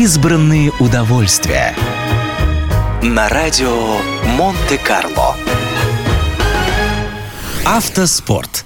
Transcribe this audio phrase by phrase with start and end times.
[0.00, 1.74] Избранные удовольствия.
[3.02, 3.98] На радио
[4.36, 5.34] Монте-Карло.
[7.66, 8.64] Автоспорт.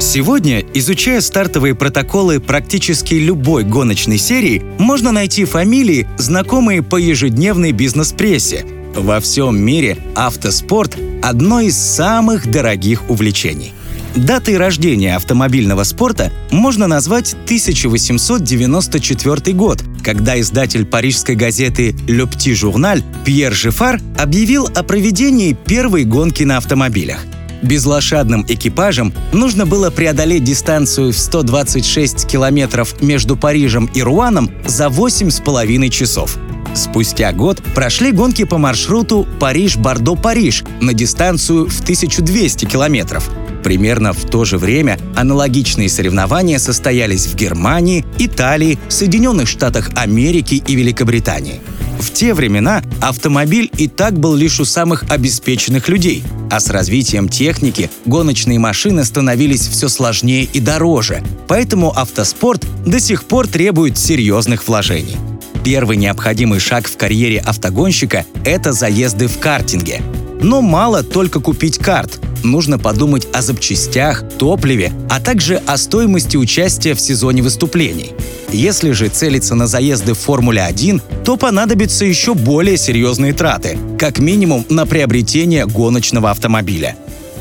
[0.00, 8.64] Сегодня, изучая стартовые протоколы практически любой гоночной серии, можно найти фамилии, знакомые по ежедневной бизнес-прессе.
[8.96, 13.74] Во всем мире автоспорт– одно из самых дорогих увлечений.
[14.16, 23.04] Датой рождения автомобильного спорта можно назвать 1894 год, когда издатель парижской газеты «Le Petit Journal»
[23.26, 27.26] Пьер Жифар объявил о проведении первой гонки на автомобилях.
[27.62, 35.88] Безлошадным экипажем нужно было преодолеть дистанцию в 126 километров между Парижем и Руаном за 8,5
[35.88, 36.38] часов.
[36.74, 43.28] Спустя год прошли гонки по маршруту Париж-Бордо-Париж на дистанцию в 1200 километров.
[43.64, 50.74] Примерно в то же время аналогичные соревнования состоялись в Германии, Италии, Соединенных Штатах Америки и
[50.76, 51.60] Великобритании.
[51.98, 57.28] В те времена автомобиль и так был лишь у самых обеспеченных людей, а с развитием
[57.28, 64.66] техники гоночные машины становились все сложнее и дороже, поэтому автоспорт до сих пор требует серьезных
[64.68, 65.16] вложений.
[65.64, 70.00] Первый необходимый шаг в карьере автогонщика– это заезды в картинге.
[70.40, 72.20] Но мало только купить карт.
[72.44, 78.12] Нужно подумать о запчастях, топливе, а также о стоимости участия в сезоне выступлений.
[78.50, 84.64] Если же целиться на заезды в Формуле-1, то понадобятся еще более серьезные траты, как минимум
[84.70, 86.96] на приобретение гоночного автомобиля.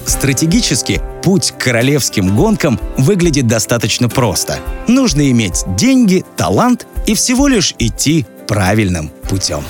[0.06, 4.60] Стратегически путь к королевским гонкам выглядит достаточно просто.
[4.88, 9.64] Нужно иметь деньги, талант и всего лишь идти правильным путем.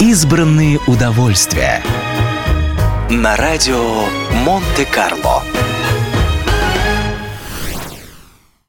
[0.00, 1.82] Избранные удовольствия.
[3.08, 4.04] На радио
[4.44, 5.42] Монте-Карло.